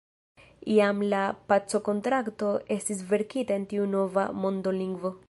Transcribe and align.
Jam 0.75 1.03
la 1.11 1.19
pacokontrakto 1.53 2.49
estis 2.79 3.07
verkita 3.15 3.59
en 3.61 3.71
tiu 3.75 3.89
nova 3.93 4.29
mondolingvo. 4.47 5.17